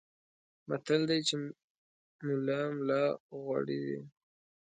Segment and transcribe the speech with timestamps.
[0.67, 1.35] متل دی چې
[2.25, 3.03] ملا ملا
[3.43, 3.99] غوړي دي.